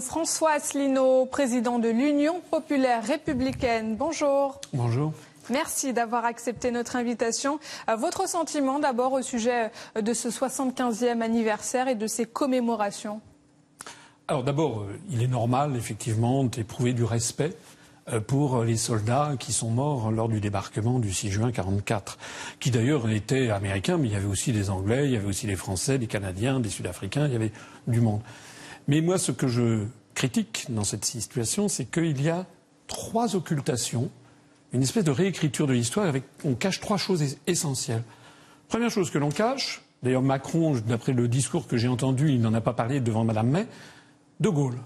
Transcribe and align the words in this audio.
François 0.00 0.52
Asselineau, 0.52 1.26
président 1.26 1.78
de 1.78 1.88
l'Union 1.88 2.40
populaire 2.50 3.04
républicaine. 3.04 3.96
Bonjour. 3.96 4.60
Bonjour. 4.72 5.12
Merci 5.50 5.92
d'avoir 5.92 6.24
accepté 6.24 6.70
notre 6.70 6.96
invitation. 6.96 7.58
Euh, 7.88 7.96
votre 7.96 8.28
sentiment 8.28 8.78
d'abord 8.78 9.12
au 9.12 9.22
sujet 9.22 9.70
euh, 9.96 10.02
de 10.02 10.12
ce 10.12 10.28
75e 10.28 11.22
anniversaire 11.22 11.88
et 11.88 11.94
de 11.94 12.06
ces 12.06 12.26
commémorations? 12.26 13.20
Alors 14.26 14.44
d'abord, 14.44 14.80
euh, 14.80 14.98
il 15.10 15.22
est 15.22 15.28
normal 15.28 15.76
effectivement 15.76 16.44
d'éprouver 16.44 16.92
du 16.92 17.04
respect 17.04 17.56
pour 18.26 18.64
les 18.64 18.78
soldats 18.78 19.32
qui 19.38 19.52
sont 19.52 19.68
morts 19.68 20.10
lors 20.10 20.30
du 20.30 20.40
débarquement 20.40 20.98
du 20.98 21.12
6 21.12 21.30
juin 21.30 21.48
1944, 21.48 22.16
qui 22.58 22.70
d'ailleurs 22.70 23.10
étaient 23.10 23.50
américains, 23.50 23.98
mais 23.98 24.08
il 24.08 24.14
y 24.14 24.16
avait 24.16 24.24
aussi 24.24 24.50
des 24.50 24.70
Anglais, 24.70 25.04
il 25.04 25.10
y 25.10 25.16
avait 25.16 25.26
aussi 25.26 25.46
des 25.46 25.56
Français, 25.56 25.98
des 25.98 26.06
Canadiens, 26.06 26.58
des 26.58 26.70
Sud-Africains, 26.70 27.26
il 27.26 27.34
y 27.34 27.36
avait 27.36 27.52
du 27.86 28.00
monde. 28.00 28.22
Mais 28.88 29.00
moi, 29.00 29.18
ce 29.18 29.30
que 29.30 29.46
je 29.46 29.84
critique 30.14 30.66
dans 30.70 30.84
cette 30.84 31.04
situation, 31.04 31.68
c'est 31.68 31.84
qu'il 31.84 32.20
y 32.20 32.28
a 32.28 32.46
trois 32.88 33.36
occultations 33.36 34.10
une 34.72 34.82
espèce 34.82 35.04
de 35.04 35.10
réécriture 35.10 35.66
de 35.66 35.72
l'histoire 35.72 36.06
avec 36.06 36.24
on 36.44 36.54
cache 36.54 36.80
trois 36.80 36.98
choses 36.98 37.36
essentielles. 37.46 38.02
Première 38.68 38.90
chose 38.90 39.10
que 39.10 39.18
l'on 39.18 39.30
cache, 39.30 39.82
d'ailleurs 40.02 40.22
Macron, 40.22 40.78
d'après 40.86 41.12
le 41.12 41.26
discours 41.28 41.66
que 41.66 41.76
j'ai 41.76 41.88
entendu, 41.88 42.30
il 42.30 42.40
n'en 42.40 42.52
a 42.52 42.60
pas 42.60 42.74
parlé 42.74 43.00
devant 43.00 43.24
Madame 43.24 43.48
May, 43.48 43.66
De 44.40 44.48
Gaulle. 44.48 44.78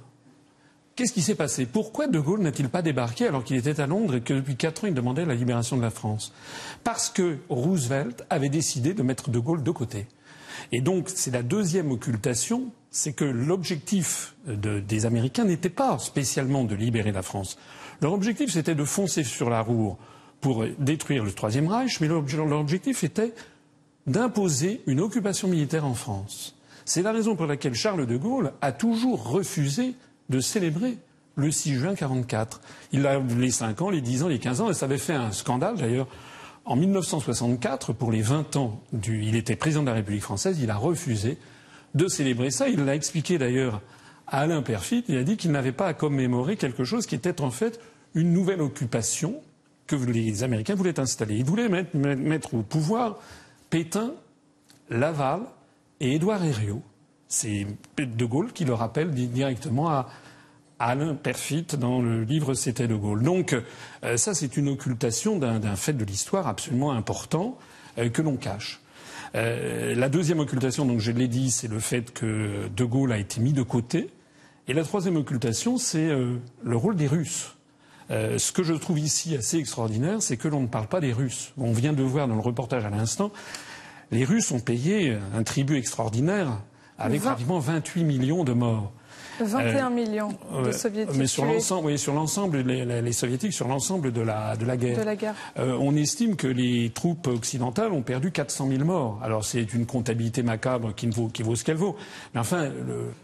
Qu'est-ce 0.95 1.12
qui 1.12 1.23
s'est 1.23 1.34
passé? 1.34 1.66
Pourquoi 1.66 2.06
De 2.06 2.20
Gaulle 2.20 2.42
n'a-t-il 2.42 2.69
pas 2.69 2.83
débarqué 2.83 3.27
alors 3.27 3.42
qu'il 3.42 3.56
était 3.56 3.80
à 3.80 3.87
Londres 3.87 4.16
et 4.16 4.20
que 4.20 4.34
depuis 4.34 4.56
quatre 4.56 4.84
ans 4.84 4.89
il 4.89 4.95
demandait 4.95 5.25
la 5.25 5.34
libération 5.34 5.77
de 5.77 5.83
la 5.83 5.91
France? 5.91 6.33
Parce 6.84 7.11
que 7.11 7.39
Roosevelt 7.48 8.25
avait 8.30 8.50
décidé 8.50 8.95
de 8.95 9.03
mettre 9.03 9.30
De 9.30 9.39
Gaulle 9.39 9.62
de 9.62 9.70
côté. 9.70 10.06
Et 10.70 10.80
donc 10.80 11.09
c'est 11.09 11.30
la 11.30 11.42
deuxième 11.42 11.91
occultation, 11.91 12.70
c'est 12.92 13.14
que 13.14 13.24
l'objectif 13.24 14.34
des 14.46 15.06
Américains 15.06 15.45
n'était 15.45 15.70
pas 15.70 15.98
spécialement 15.98 16.62
de 16.62 16.74
libérer 16.74 17.10
la 17.10 17.23
France. 17.23 17.59
Leur 18.02 18.12
objectif, 18.12 18.52
c'était 18.52 18.74
de 18.74 18.84
foncer 18.84 19.25
sur 19.25 19.50
la 19.50 19.62
roue 19.62 19.97
pour 20.41 20.64
détruire 20.78 21.25
le 21.25 21.33
Troisième 21.33 21.69
Reich, 21.69 22.00
mais 22.00 22.06
leur 22.06 22.52
objectif 22.52 23.02
était 23.02 23.33
d'imposer 24.06 24.83
une 24.86 25.00
occupation 25.00 25.48
militaire 25.48 25.86
en 25.86 25.94
France. 25.94 26.55
C'est 26.84 27.02
la 27.02 27.12
raison 27.12 27.34
pour 27.34 27.47
laquelle 27.47 27.75
Charles 27.75 28.06
de 28.06 28.17
Gaulle 28.17 28.52
a 28.61 28.72
toujours 28.72 29.27
refusé 29.27 29.95
de 30.28 30.41
célébrer 30.41 30.98
le 31.36 31.50
6 31.50 31.74
juin 31.74 31.92
1944. 31.92 32.61
Il 32.92 33.06
a 33.06 33.20
les 33.20 33.50
5 33.50 33.80
ans, 33.80 33.91
les 33.91 34.00
10 34.02 34.24
ans, 34.24 34.28
les 34.28 34.39
15 34.39 34.61
ans, 34.61 34.70
et 34.70 34.74
ça 34.74 34.84
avait 34.84 34.98
fait 34.98 35.14
un 35.14 35.33
scandale 35.33 35.77
d'ailleurs. 35.77 36.08
En 36.64 36.77
1964, 36.77 37.92
pour 37.92 38.12
les 38.12 38.22
20 38.22 38.56
ans, 38.56 38.80
du, 38.92 39.22
il 39.24 39.34
était 39.36 39.56
président 39.56 39.83
de 39.83 39.89
la 39.89 39.95
République 39.95 40.22
française, 40.22 40.58
il 40.61 40.70
a 40.70 40.77
refusé 40.77 41.39
de 41.95 42.09
célébrer 42.09 42.51
ça. 42.51 42.69
Il 42.69 42.85
l'a 42.85 42.95
expliqué 42.95 43.39
d'ailleurs 43.39 43.81
à 44.27 44.41
Alain 44.41 44.62
Perfit. 44.62 45.05
Il 45.09 45.17
a 45.17 45.25
dit 45.25 45.37
qu'il 45.37 45.53
n'avait 45.53 45.73
pas 45.73 45.87
à 45.87 45.95
commémorer 45.95 46.57
quelque 46.57 46.85
chose 46.85 47.07
qui 47.07 47.15
était 47.15 47.41
en 47.41 47.51
fait 47.51 47.81
une 48.15 48.33
nouvelle 48.33 48.61
occupation 48.61 49.41
que 49.87 49.97
les 49.97 50.43
Américains 50.43 50.75
voulaient 50.75 51.01
installer. 51.01 51.37
Ils 51.37 51.45
voulaient 51.45 51.69
mettre, 51.69 52.55
au 52.55 52.63
pouvoir 52.63 53.19
Pétain, 53.70 54.13
Laval 54.91 55.43
et 56.01 56.15
Édouard 56.15 56.45
Herriot. 56.45 56.83
C'est 57.29 57.67
De 57.98 58.25
Gaulle 58.25 58.53
qui 58.53 58.65
le 58.65 58.75
rappelle 58.75 59.11
directement 59.11 59.91
à, 59.91 60.09
Alain 60.79 61.15
Perfit 61.15 61.67
dans 61.79 62.03
le 62.03 62.25
livre 62.25 62.55
C'était 62.55 62.89
De 62.89 62.97
Gaulle. 62.97 63.23
Donc 63.23 63.55
euh, 64.03 64.17
ça, 64.17 64.35
c'est 64.35 64.57
une 64.57 64.69
occultation 64.69 65.39
d'un 65.39 65.77
fait 65.77 65.93
de 65.93 66.05
l'histoire 66.05 66.48
absolument 66.48 66.91
important 66.91 67.57
euh, 67.98 68.09
que 68.09 68.20
l'on 68.20 68.37
cache. 68.37 68.81
Euh, 69.34 69.94
la 69.94 70.08
deuxième 70.08 70.41
occultation, 70.41 70.84
donc 70.84 71.00
je 71.00 71.11
l'ai 71.11 71.28
dit, 71.28 71.50
c'est 71.50 71.69
le 71.69 71.80
fait 71.80 72.12
que 72.12 72.69
De 72.75 72.84
Gaulle 72.84 73.12
a 73.12 73.19
été 73.19 73.41
mis 73.41 73.52
de 73.52 73.62
côté. 73.62 74.11
Et 74.69 74.74
la 74.74 74.84
troisième 74.84 75.16
occultation, 75.16 75.78
c'est 75.78 76.08
le 76.08 76.77
rôle 76.77 76.94
des 76.94 77.08
Russes. 77.08 77.56
Euh, 78.11 78.39
ce 78.39 78.52
que 78.52 78.62
je 78.62 78.74
trouve 78.74 78.98
ici 78.98 79.34
assez 79.36 79.58
extraordinaire, 79.58 80.22
c'est 80.22 80.36
que 80.36 80.48
l'on 80.48 80.61
ne 80.61 80.66
parle 80.66 80.86
pas 80.86 81.00
des 81.00 81.12
Russes. 81.12 81.52
On 81.56 81.72
vient 81.72 81.92
de 81.92 82.02
voir 82.02 82.28
dans 82.28 82.34
le 82.34 82.41
reportage 82.41 82.84
à 82.84 82.91
l'instant, 82.91 83.33
les 84.11 84.24
Russes 84.24 84.51
ont 84.51 84.61
payé 84.61 85.17
un 85.34 85.42
tribut 85.42 85.77
extraordinaire 85.77 86.61
avec 86.98 87.23
pratiquement 87.23 87.58
28 87.58 88.05
millions 88.05 88.45
de 88.45 88.52
morts. 88.52 88.92
21 89.41 89.87
euh, 89.87 89.91
millions 89.91 90.29
de 90.65 90.73
soviétiques. 90.73 91.17
Mais 91.17 91.27
sur 91.27 91.45
l'ensemble, 91.45 91.87
oui, 91.87 91.98
sur 91.98 92.15
l'ensemble, 92.15 92.59
les, 92.59 93.13
soviétiques, 93.13 93.53
sur 93.53 93.69
l'ensemble 93.69 94.13
de 94.13 94.20
la, 94.20 94.57
de 94.57 94.65
la 94.65 94.77
guerre. 94.77 94.98
De 94.98 95.05
la 95.05 95.17
guerre. 95.17 95.35
Euh, 95.59 95.77
on 95.81 95.97
estime 95.97 96.37
que 96.37 96.47
les 96.47 96.91
troupes 96.91 97.27
occidentales 97.27 97.93
ont 97.93 98.03
perdu 98.03 98.31
400 98.31 98.69
000 98.69 98.85
morts. 98.85 99.20
Alors 99.23 99.45
c'est 99.45 99.75
une 99.75 99.87
comptabilité 99.87 100.43
macabre 100.43 100.95
qui, 100.95 101.07
vaut, 101.09 101.29
qui 101.29 101.43
vaut 101.43 101.57
ce 101.57 101.65
qu'elle 101.65 101.77
vaut. 101.77 101.97
Mais 102.35 102.41
enfin, 102.41 102.70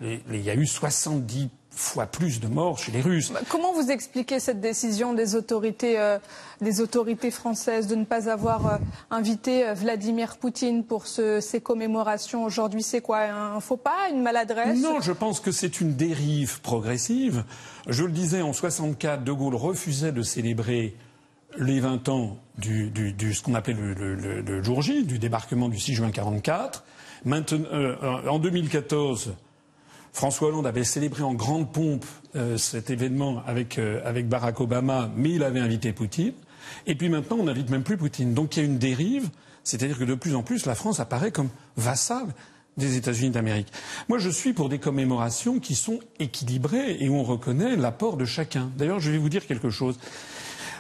il 0.01 0.43
y 0.43 0.51
a 0.51 0.55
eu 0.55 0.67
70 0.67 1.49
fois 1.79 2.07
plus 2.07 2.41
de 2.41 2.49
morts 2.49 2.79
chez 2.79 2.93
les 2.93 3.01
Russes. 3.01 3.31
Bah, 3.33 3.41
comment 3.49 3.73
vous 3.73 3.91
expliquez 3.91 4.41
cette 4.41 4.61
décision 4.61 5.15
des 5.15 5.37
autorités, 5.37 5.99
euh, 5.99 6.19
des 6.61 6.81
autorités 6.81 7.31
françaises 7.31 7.87
de 7.87 7.95
ne 7.95 8.05
pas 8.05 8.29
avoir 8.29 8.67
euh, 8.67 8.77
invité 9.11 9.67
euh, 9.67 9.75
Vladimir 9.75 10.37
Poutine 10.39 10.85
pour 10.85 11.07
ce, 11.07 11.41
ces 11.41 11.61
commémorations 11.61 12.45
aujourd'hui? 12.45 12.83
C'est 12.83 13.01
quoi 13.01 13.21
Un 13.21 13.61
faux 13.61 13.77
pas 13.77 14.11
Une 14.13 14.23
maladresse? 14.23 14.81
Non, 14.81 15.01
je 15.01 15.13
pense 15.13 15.41
que 15.41 15.53
c'est 15.53 15.81
une 15.81 15.95
dérive 15.95 16.61
progressive. 16.61 17.45
Je 17.87 18.05
le 18.05 18.13
disais, 18.13 18.43
en 18.43 18.53
64, 18.53 19.23
De 19.23 19.33
Gaulle 19.33 19.55
refusait 19.55 20.13
de 20.13 20.23
célébrer 20.23 20.97
les 21.57 21.81
20 21.81 22.09
ans 22.09 22.37
du, 22.59 22.91
du, 22.91 23.13
du 23.13 23.35
ce 23.35 23.43
qu'on 23.43 23.55
appelait 23.55 23.75
le, 23.75 23.95
le, 23.95 24.41
le, 24.43 24.63
jour 24.63 24.83
J, 24.83 25.05
du 25.05 25.19
débarquement 25.19 25.69
du 25.69 25.79
6 25.79 25.95
juin 25.95 26.11
44. 26.11 26.85
Maintenant, 27.25 27.67
en 28.29 28.39
2014, 28.39 29.33
François 30.13 30.49
Hollande 30.49 30.67
avait 30.67 30.85
célébré 30.85 31.23
en 31.23 31.35
grande 31.35 31.73
pompe 31.73 32.05
euh, 32.37 32.57
cet 32.57 32.91
événement 32.91 33.43
avec, 33.47 33.79
euh, 33.79 34.01
avec, 34.05 34.29
Barack 34.29 34.61
Obama, 34.61 35.11
mais 35.17 35.31
il 35.31 35.43
avait 35.43 35.61
invité 35.61 35.93
Poutine. 35.93 36.33
Et 36.87 36.95
puis 36.95 37.09
maintenant, 37.09 37.37
on 37.41 37.45
n'invite 37.45 37.71
même 37.71 37.83
plus 37.83 37.97
Poutine. 37.97 38.35
Donc 38.35 38.57
il 38.57 38.61
y 38.61 38.63
a 38.63 38.67
une 38.67 38.79
dérive, 38.79 39.29
c'est-à-dire 39.65 39.99
que 39.99 40.05
de 40.05 40.15
plus 40.15 40.35
en 40.35 40.43
plus, 40.43 40.67
la 40.67 40.75
France 40.75 41.01
apparaît 41.01 41.33
comme 41.33 41.49
vassale 41.77 42.35
des 42.77 42.97
États-Unis 42.97 43.31
d'Amérique. 43.31 43.73
Moi, 44.09 44.19
je 44.19 44.31
suis 44.31 44.53
pour 44.53 44.69
des 44.69 44.79
commémorations 44.79 45.59
qui 45.59 45.75
sont 45.75 45.99
équilibrées 46.21 46.97
et 47.01 47.09
où 47.09 47.17
on 47.17 47.25
reconnaît 47.25 47.77
l'apport 47.77 48.17
de 48.17 48.25
chacun. 48.25 48.71
D'ailleurs, 48.77 49.01
je 49.01 49.11
vais 49.11 49.19
vous 49.19 49.29
dire 49.29 49.47
quelque 49.47 49.69
chose. 49.69 49.99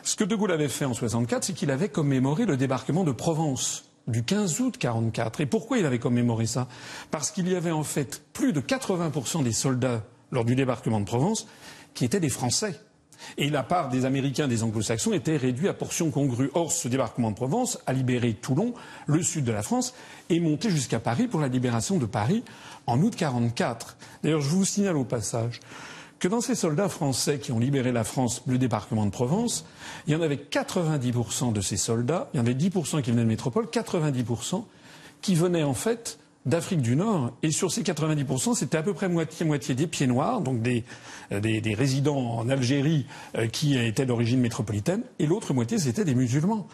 Ce 0.04 0.16
que 0.16 0.24
De 0.24 0.36
Gaulle 0.36 0.52
avait 0.52 0.68
fait 0.68 0.84
en 0.84 0.94
64, 0.94 1.44
c'est 1.44 1.52
qu'il 1.52 1.70
avait 1.70 1.88
commémoré 1.88 2.46
le 2.46 2.56
débarquement 2.56 3.04
de 3.04 3.12
Provence 3.12 3.87
du 4.08 4.24
15 4.24 4.60
août 4.60 4.76
44. 4.78 5.40
Et 5.40 5.46
pourquoi 5.46 5.78
il 5.78 5.86
avait 5.86 5.98
commémoré 5.98 6.46
ça? 6.46 6.66
Parce 7.10 7.30
qu'il 7.30 7.48
y 7.48 7.54
avait 7.54 7.70
en 7.70 7.84
fait 7.84 8.22
plus 8.32 8.52
de 8.52 8.60
80% 8.60 9.44
des 9.44 9.52
soldats 9.52 10.02
lors 10.32 10.44
du 10.44 10.56
débarquement 10.56 11.00
de 11.00 11.04
Provence 11.04 11.46
qui 11.94 12.04
étaient 12.04 12.20
des 12.20 12.28
Français. 12.28 12.74
Et 13.36 13.50
la 13.50 13.62
part 13.62 13.88
des 13.88 14.04
Américains, 14.04 14.48
des 14.48 14.62
Anglo-Saxons 14.62 15.12
était 15.12 15.36
réduite 15.36 15.68
à 15.68 15.74
portion 15.74 16.10
congrue. 16.10 16.50
Or, 16.54 16.70
ce 16.70 16.88
débarquement 16.88 17.30
de 17.30 17.36
Provence 17.36 17.78
a 17.86 17.92
libéré 17.92 18.34
Toulon, 18.34 18.74
le 19.06 19.22
sud 19.22 19.44
de 19.44 19.52
la 19.52 19.62
France, 19.62 19.94
et 20.30 20.40
monté 20.40 20.70
jusqu'à 20.70 21.00
Paris 21.00 21.26
pour 21.26 21.40
la 21.40 21.48
libération 21.48 21.98
de 21.98 22.06
Paris 22.06 22.44
en 22.86 23.00
août 23.02 23.14
44. 23.16 23.96
D'ailleurs, 24.22 24.40
je 24.40 24.50
vous 24.50 24.64
signale 24.64 24.96
au 24.96 25.04
passage 25.04 25.60
que 26.18 26.28
dans 26.28 26.40
ces 26.40 26.54
soldats 26.54 26.88
français 26.88 27.38
qui 27.38 27.52
ont 27.52 27.58
libéré 27.58 27.92
la 27.92 28.04
France, 28.04 28.42
le 28.46 28.58
débarquement 28.58 29.06
de 29.06 29.10
Provence, 29.10 29.64
il 30.06 30.12
y 30.12 30.16
en 30.16 30.22
avait 30.22 30.36
90% 30.36 31.52
de 31.52 31.60
ces 31.60 31.76
soldats, 31.76 32.28
il 32.32 32.38
y 32.38 32.40
en 32.40 32.44
avait 32.44 32.54
10% 32.54 33.02
qui 33.02 33.10
venaient 33.10 33.22
de 33.22 33.28
métropole, 33.28 33.66
90% 33.66 34.64
qui 35.20 35.34
venaient 35.34 35.62
en 35.62 35.74
fait 35.74 36.18
d'Afrique 36.46 36.80
du 36.80 36.96
Nord. 36.96 37.32
Et 37.42 37.50
sur 37.50 37.70
ces 37.70 37.82
90%, 37.82 38.54
c'était 38.54 38.78
à 38.78 38.82
peu 38.82 38.94
près 38.94 39.08
moitié-moitié 39.08 39.74
des 39.74 39.86
pieds 39.86 40.06
noirs, 40.06 40.40
donc 40.40 40.62
des, 40.62 40.84
euh, 41.32 41.40
résidents 41.76 42.38
en 42.38 42.48
Algérie 42.48 43.06
euh, 43.36 43.46
qui 43.46 43.76
étaient 43.78 44.06
d'origine 44.06 44.40
métropolitaine, 44.40 45.02
et 45.18 45.26
l'autre 45.26 45.54
moitié, 45.54 45.78
c'était 45.78 46.04
des 46.04 46.14
musulmans. 46.14 46.66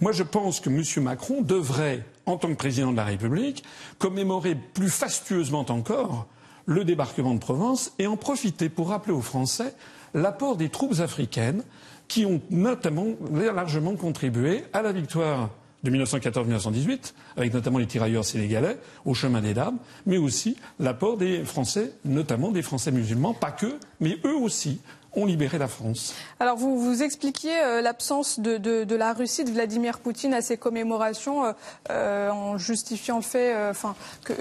Moi, 0.00 0.12
je 0.12 0.22
pense 0.22 0.60
que 0.60 0.68
M. 0.68 0.82
Macron 1.02 1.42
devrait, 1.42 2.04
en 2.26 2.36
tant 2.36 2.48
que 2.48 2.54
président 2.54 2.92
de 2.92 2.96
la 2.96 3.04
République, 3.04 3.64
commémorer 3.98 4.54
plus 4.54 4.90
fastueusement 4.90 5.64
encore 5.70 6.26
le 6.68 6.84
débarquement 6.84 7.34
de 7.34 7.40
Provence 7.40 7.92
et 7.98 8.06
en 8.06 8.16
profiter 8.16 8.68
pour 8.68 8.90
rappeler 8.90 9.14
aux 9.14 9.22
Français 9.22 9.74
l'apport 10.12 10.56
des 10.56 10.68
troupes 10.68 11.00
africaines 11.00 11.62
qui 12.08 12.26
ont 12.26 12.42
notamment 12.50 13.06
largement 13.32 13.96
contribué 13.96 14.64
à 14.74 14.82
la 14.82 14.92
victoire 14.92 15.48
de 15.82 15.90
1914-1918, 15.90 17.14
avec 17.36 17.54
notamment 17.54 17.78
les 17.78 17.86
tirailleurs 17.86 18.24
sénégalais 18.24 18.78
au 19.06 19.14
chemin 19.14 19.40
des 19.40 19.54
dames, 19.54 19.78
mais 20.06 20.18
aussi 20.18 20.56
l'apport 20.78 21.16
des 21.16 21.44
Français, 21.44 21.92
notamment 22.04 22.50
des 22.50 22.62
Français 22.62 22.92
musulmans, 22.92 23.32
pas 23.32 23.52
que, 23.52 23.78
mais 24.00 24.18
eux 24.24 24.36
aussi 24.36 24.80
ont 25.18 25.26
libéré 25.26 25.58
la 25.58 25.68
France. 25.68 26.14
Alors 26.40 26.56
vous 26.56 26.78
vous 26.78 27.02
expliquiez 27.02 27.58
euh, 27.60 27.80
l'absence 27.80 28.40
de, 28.40 28.56
de, 28.56 28.84
de, 28.84 28.96
la 28.96 29.12
Russie 29.12 29.44
de 29.44 29.50
Vladimir 29.50 29.98
Poutine 29.98 30.34
à 30.34 30.40
ces 30.40 30.56
commémorations 30.56 31.44
euh, 31.44 31.52
euh 31.90 32.30
en 32.30 32.58
justifiant 32.58 33.16
le 33.16 33.22
fait 33.22 33.54
euh, 33.54 33.70
enfin, 33.70 33.94
que, 34.24 34.34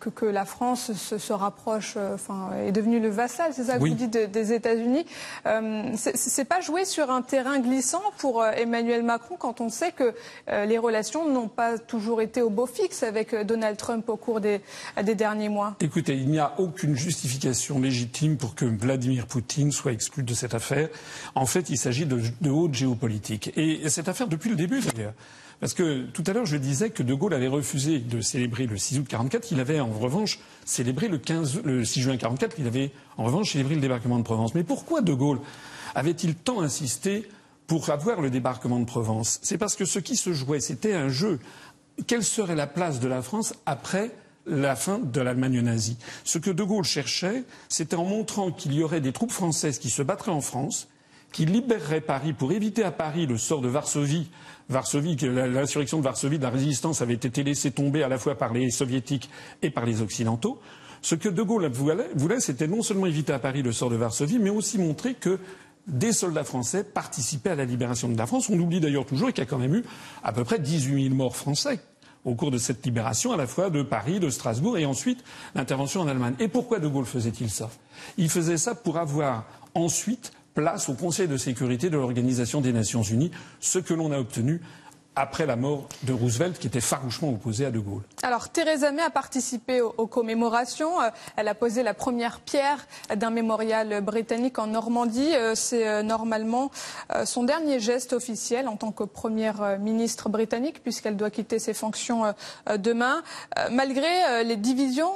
que, 0.00 0.10
que, 0.10 0.26
la 0.26 0.44
France 0.44 0.92
se, 0.92 1.18
se 1.18 1.32
rapproche, 1.32 1.94
euh, 1.96 2.14
enfin, 2.14 2.50
est 2.66 2.72
devenue 2.72 3.00
le 3.00 3.08
vassal, 3.08 3.52
c'est 3.54 3.64
ça 3.64 3.78
que 3.78 3.82
oui. 3.82 3.90
vous 3.90 3.96
dites, 3.96 4.16
des 4.16 4.52
États-Unis. 4.52 5.06
c'est 5.94 6.44
pas 6.44 6.60
jouer 6.60 6.84
sur 6.84 7.10
un 7.10 7.22
terrain 7.22 7.58
glissant 7.58 8.02
pour 8.18 8.44
Emmanuel 8.44 9.02
Macron 9.02 9.36
quand 9.38 9.60
on 9.60 9.68
sait 9.68 9.92
que 9.92 10.14
les 10.48 10.78
relations 10.78 11.28
n'ont 11.28 11.48
pas 11.48 11.78
toujours 11.78 12.20
été 12.20 12.42
au 12.42 12.50
beau 12.50 12.66
fixe 12.66 13.02
avec 13.02 13.34
Donald 13.34 13.76
Trump 13.76 14.08
au 14.08 14.16
cours 14.16 14.40
des, 14.40 14.60
des 15.02 15.14
derniers 15.14 15.48
mois? 15.48 15.74
Écoutez, 15.80 16.14
il 16.14 16.28
n'y 16.28 16.38
a 16.38 16.54
aucune 16.58 16.94
justification 16.94 17.78
légitime 17.78 18.36
pour 18.36 18.54
que 18.54 18.64
Vladimir 18.64 19.26
Poutine 19.26 19.72
soit 19.72 19.92
exclu 19.96 20.22
de 20.22 20.34
cette 20.34 20.54
affaire. 20.54 20.88
En 21.34 21.46
fait, 21.46 21.68
il 21.70 21.76
s'agit 21.76 22.06
de, 22.06 22.20
de 22.40 22.50
haute 22.50 22.74
géopolitique. 22.74 23.52
Et 23.56 23.88
cette 23.88 24.08
affaire, 24.08 24.28
depuis 24.28 24.50
le 24.50 24.56
début 24.56 24.80
d'ailleurs, 24.80 25.14
parce 25.60 25.72
que 25.72 26.04
tout 26.06 26.22
à 26.26 26.32
l'heure, 26.32 26.44
je 26.44 26.56
disais 26.56 26.90
que 26.90 27.02
De 27.02 27.14
Gaulle 27.14 27.32
avait 27.32 27.46
refusé 27.46 27.98
de 27.98 28.20
célébrer 28.20 28.66
le 28.66 28.76
6 28.76 28.98
août 28.98 29.06
44. 29.08 29.52
Il 29.52 29.60
avait 29.60 29.80
en 29.80 29.90
revanche 29.90 30.38
célébré 30.64 31.08
le, 31.08 31.18
15, 31.18 31.62
le 31.64 31.84
6 31.84 32.00
juin 32.02 32.16
44. 32.16 32.56
Il 32.58 32.66
avait 32.66 32.90
en 33.16 33.24
revanche 33.24 33.52
célébré 33.52 33.74
le 33.74 33.80
débarquement 33.80 34.18
de 34.18 34.24
Provence. 34.24 34.54
Mais 34.54 34.64
pourquoi 34.64 35.00
De 35.00 35.14
Gaulle 35.14 35.40
avait-il 35.94 36.34
tant 36.34 36.60
insisté 36.60 37.28
pour 37.66 37.88
avoir 37.88 38.20
le 38.20 38.28
débarquement 38.28 38.78
de 38.78 38.84
Provence? 38.84 39.38
C'est 39.42 39.56
parce 39.56 39.76
que 39.76 39.86
ce 39.86 39.98
qui 39.98 40.16
se 40.16 40.34
jouait, 40.34 40.60
c'était 40.60 40.92
un 40.92 41.08
jeu. 41.08 41.40
Quelle 42.06 42.24
serait 42.24 42.54
la 42.54 42.66
place 42.66 43.00
de 43.00 43.08
la 43.08 43.22
France 43.22 43.54
après 43.64 44.10
la 44.46 44.76
fin 44.76 44.98
de 44.98 45.20
l'Allemagne 45.20 45.60
nazie. 45.60 45.96
Ce 46.24 46.38
que 46.38 46.50
De 46.50 46.62
Gaulle 46.62 46.84
cherchait, 46.84 47.44
c'était 47.68 47.96
en 47.96 48.04
montrant 48.04 48.52
qu'il 48.52 48.74
y 48.74 48.82
aurait 48.82 49.00
des 49.00 49.12
troupes 49.12 49.32
françaises 49.32 49.78
qui 49.78 49.90
se 49.90 50.02
battraient 50.02 50.30
en 50.30 50.40
France, 50.40 50.88
qui 51.32 51.44
libéreraient 51.44 52.00
Paris 52.00 52.32
pour 52.32 52.52
éviter 52.52 52.84
à 52.84 52.92
Paris 52.92 53.26
le 53.26 53.36
sort 53.36 53.60
de 53.60 53.68
Varsovie. 53.68 54.30
Varsovie, 54.68 55.16
l'insurrection 55.16 55.98
de 55.98 56.04
Varsovie, 56.04 56.38
de 56.38 56.44
la 56.44 56.50
résistance 56.50 57.02
avait 57.02 57.14
été 57.14 57.42
laissée 57.42 57.70
tomber 57.70 58.02
à 58.02 58.08
la 58.08 58.18
fois 58.18 58.36
par 58.36 58.52
les 58.52 58.70
soviétiques 58.70 59.28
et 59.62 59.70
par 59.70 59.84
les 59.84 60.00
occidentaux. 60.02 60.60
Ce 61.02 61.14
que 61.14 61.28
De 61.28 61.42
Gaulle 61.42 61.68
voulait, 61.68 62.08
voulait 62.14 62.40
c'était 62.40 62.66
non 62.66 62.82
seulement 62.82 63.06
éviter 63.06 63.32
à 63.32 63.38
Paris 63.38 63.62
le 63.62 63.72
sort 63.72 63.90
de 63.90 63.96
Varsovie, 63.96 64.38
mais 64.38 64.50
aussi 64.50 64.78
montrer 64.78 65.14
que 65.14 65.38
des 65.86 66.12
soldats 66.12 66.42
français 66.42 66.82
participaient 66.82 67.50
à 67.50 67.54
la 67.54 67.64
libération 67.64 68.08
de 68.08 68.18
la 68.18 68.26
France. 68.26 68.48
On 68.50 68.58
oublie 68.58 68.80
d'ailleurs 68.80 69.06
toujours 69.06 69.28
qu'il 69.28 69.38
y 69.38 69.42
a 69.42 69.46
quand 69.46 69.58
même 69.58 69.74
eu 69.74 69.84
à 70.24 70.32
peu 70.32 70.42
près 70.42 70.58
18 70.58 71.04
000 71.04 71.14
morts 71.14 71.36
français 71.36 71.80
au 72.26 72.34
cours 72.34 72.50
de 72.50 72.58
cette 72.58 72.84
libération, 72.84 73.32
à 73.32 73.36
la 73.38 73.46
fois 73.46 73.70
de 73.70 73.82
Paris, 73.82 74.20
de 74.20 74.28
Strasbourg 74.28 74.76
et 74.76 74.84
ensuite 74.84 75.24
l'intervention 75.54 76.02
en 76.02 76.08
Allemagne. 76.08 76.34
Et 76.40 76.48
pourquoi 76.48 76.80
De 76.80 76.88
Gaulle 76.88 77.06
faisait-il 77.06 77.48
ça? 77.48 77.70
Il 78.18 78.28
faisait 78.28 78.58
ça 78.58 78.74
pour 78.74 78.98
avoir 78.98 79.46
ensuite 79.74 80.32
place 80.52 80.88
au 80.88 80.94
Conseil 80.94 81.28
de 81.28 81.36
sécurité 81.36 81.88
de 81.88 81.96
l'Organisation 81.96 82.60
des 82.60 82.72
Nations 82.72 83.02
Unies, 83.02 83.30
ce 83.60 83.78
que 83.78 83.94
l'on 83.94 84.10
a 84.10 84.18
obtenu 84.18 84.60
après 85.16 85.46
la 85.46 85.56
mort 85.56 85.88
de 86.02 86.12
Roosevelt, 86.12 86.58
qui 86.58 86.66
était 86.66 86.82
farouchement 86.82 87.30
opposé 87.30 87.64
à 87.64 87.70
De 87.70 87.78
Gaulle. 87.78 88.02
Alors, 88.22 88.50
Theresa 88.50 88.92
May 88.92 89.02
a 89.02 89.10
participé 89.10 89.80
aux, 89.80 89.94
aux 89.96 90.06
commémorations. 90.06 91.00
Euh, 91.00 91.08
elle 91.36 91.48
a 91.48 91.54
posé 91.54 91.82
la 91.82 91.94
première 91.94 92.40
pierre 92.40 92.86
d'un 93.14 93.30
mémorial 93.30 94.02
britannique 94.02 94.58
en 94.58 94.66
Normandie. 94.66 95.34
Euh, 95.34 95.54
c'est 95.54 95.88
euh, 95.88 96.02
normalement 96.02 96.70
son 97.24 97.44
dernier 97.44 97.80
geste 97.80 98.12
officiel 98.12 98.68
en 98.68 98.76
tant 98.76 98.92
que 98.92 99.04
première 99.04 99.78
ministre 99.78 100.28
britannique, 100.28 100.82
puisqu'elle 100.82 101.16
doit 101.16 101.30
quitter 101.30 101.58
ses 101.58 101.72
fonctions 101.72 102.34
demain. 102.78 103.22
Malgré 103.70 104.44
les 104.44 104.56
divisions 104.56 105.12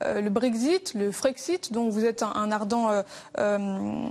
le 0.00 0.28
Brexit, 0.30 0.94
le 0.94 1.12
Frexit, 1.12 1.72
dont 1.72 1.88
vous 1.88 2.04
êtes 2.04 2.22
un, 2.22 2.32
un 2.34 2.50
ardent 2.50 2.90
euh, 2.90 3.02
euh, 3.38 4.08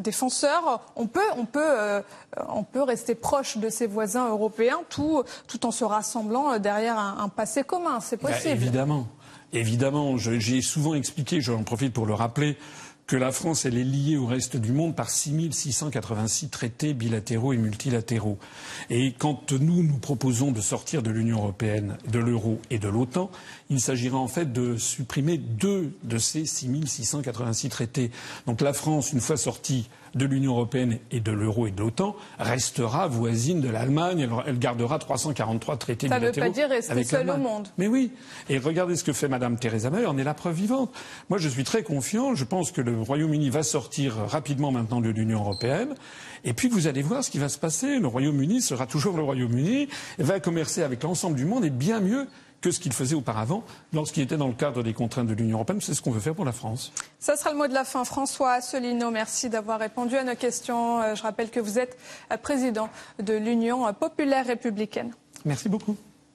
défenseur, 0.00 0.80
on 0.96 1.06
peut, 1.06 1.20
on, 1.36 1.44
peut, 1.44 1.60
euh, 1.62 2.00
on 2.48 2.62
peut 2.64 2.82
rester 2.82 3.14
proche 3.14 3.58
de 3.58 3.68
ses 3.68 3.86
voisins 3.86 4.28
européens 4.28 4.80
tout, 4.88 5.22
tout 5.46 5.66
en 5.66 5.70
se 5.70 5.84
rassemblant 5.84 6.58
derrière 6.58 6.98
un, 6.98 7.18
un 7.18 7.28
passé 7.28 7.64
commun. 7.64 8.00
C'est 8.00 8.16
possible. 8.16 8.40
Bah, 8.44 8.50
évidemment. 8.50 9.08
Évidemment, 9.52 10.16
j'ai 10.18 10.60
souvent 10.60 10.94
expliqué, 10.94 11.40
j'en 11.40 11.62
profite 11.62 11.92
pour 11.92 12.04
le 12.04 12.14
rappeler, 12.14 12.58
que 13.06 13.16
la 13.16 13.30
France, 13.30 13.64
elle 13.64 13.78
est 13.78 13.84
liée 13.84 14.16
au 14.16 14.26
reste 14.26 14.56
du 14.56 14.72
monde 14.72 14.96
par 14.96 15.10
6686 15.10 16.48
traités 16.48 16.92
bilatéraux 16.92 17.52
et 17.52 17.56
multilatéraux. 17.56 18.38
Et 18.90 19.14
quand 19.16 19.52
nous, 19.52 19.84
nous 19.84 19.98
proposons 19.98 20.50
de 20.50 20.60
sortir 20.60 21.02
de 21.02 21.10
l'Union 21.10 21.38
européenne, 21.38 21.98
de 22.10 22.18
l'euro 22.18 22.60
et 22.70 22.78
de 22.78 22.88
l'OTAN, 22.88 23.30
il 23.70 23.80
s'agira 23.80 24.18
en 24.18 24.26
fait 24.26 24.52
de 24.52 24.76
supprimer 24.76 25.38
deux 25.38 25.92
de 26.02 26.18
ces 26.18 26.46
6686 26.46 27.68
traités. 27.68 28.10
Donc 28.46 28.60
la 28.60 28.72
France, 28.72 29.12
une 29.12 29.20
fois 29.20 29.36
sortie 29.36 29.88
de 30.16 30.24
l'Union 30.26 30.52
européenne 30.52 30.98
et 31.10 31.20
de 31.20 31.30
l'euro 31.30 31.66
et 31.66 31.70
de 31.70 31.80
l'OTAN 31.80 32.16
restera 32.38 33.06
voisine 33.06 33.60
de 33.60 33.68
l'Allemagne. 33.68 34.28
Elle, 34.46 34.58
gardera 34.58 34.98
343 34.98 35.76
traités 35.76 36.08
Ça 36.08 36.18
bilatéraux. 36.18 36.34
Ça 36.34 36.40
ne 36.40 36.46
veut 36.46 36.52
pas 36.52 36.54
dire 36.54 36.68
rester 36.68 37.04
seule 37.04 37.30
au 37.30 37.36
monde. 37.36 37.68
Mais 37.78 37.86
oui. 37.86 38.10
Et 38.48 38.58
regardez 38.58 38.96
ce 38.96 39.04
que 39.04 39.12
fait 39.12 39.28
Madame 39.28 39.58
Theresa 39.58 39.90
May. 39.90 40.06
On 40.06 40.18
est 40.18 40.24
la 40.24 40.34
preuve 40.34 40.56
vivante. 40.56 40.92
Moi, 41.28 41.38
je 41.38 41.48
suis 41.48 41.64
très 41.64 41.82
confiant. 41.82 42.34
Je 42.34 42.44
pense 42.44 42.72
que 42.72 42.80
le 42.80 43.00
Royaume-Uni 43.00 43.50
va 43.50 43.62
sortir 43.62 44.14
rapidement 44.26 44.72
maintenant 44.72 45.00
de 45.00 45.10
l'Union 45.10 45.40
européenne. 45.40 45.94
Et 46.44 46.52
puis 46.52 46.68
vous 46.68 46.86
allez 46.86 47.02
voir 47.02 47.22
ce 47.24 47.30
qui 47.30 47.38
va 47.38 47.48
se 47.48 47.58
passer. 47.58 47.98
Le 47.98 48.06
Royaume-Uni 48.06 48.62
sera 48.62 48.86
toujours 48.86 49.16
le 49.16 49.22
Royaume-Uni, 49.22 49.88
va 50.18 50.40
commercer 50.40 50.82
avec 50.82 51.02
l'ensemble 51.02 51.36
du 51.36 51.44
monde 51.44 51.64
et 51.64 51.70
bien 51.70 52.00
mieux 52.00 52.26
que 52.66 52.72
ce 52.72 52.80
qu'il 52.80 52.92
faisait 52.92 53.14
auparavant 53.14 53.62
lorsqu'il 53.92 54.24
était 54.24 54.36
dans 54.36 54.48
le 54.48 54.52
cadre 54.52 54.82
des 54.82 54.92
contraintes 54.92 55.28
de 55.28 55.34
l'Union 55.34 55.58
européenne. 55.58 55.80
C'est 55.80 55.94
ce 55.94 56.02
qu'on 56.02 56.10
veut 56.10 56.18
faire 56.18 56.34
pour 56.34 56.44
la 56.44 56.50
France. 56.50 56.90
Ça 57.20 57.36
sera 57.36 57.52
le 57.52 57.56
mot 57.56 57.68
de 57.68 57.74
la 57.74 57.84
fin. 57.84 58.04
François 58.04 58.54
Asselineau, 58.54 59.12
merci 59.12 59.48
d'avoir 59.48 59.78
répondu 59.78 60.16
à 60.16 60.24
nos 60.24 60.34
questions. 60.34 61.00
Euh, 61.00 61.14
je 61.14 61.22
rappelle 61.22 61.50
que 61.50 61.60
vous 61.60 61.78
êtes 61.78 61.96
président 62.42 62.88
de 63.22 63.34
l'Union 63.34 63.92
populaire 63.94 64.46
républicaine. 64.46 65.14
Merci 65.44 65.68
beaucoup. 65.68 65.96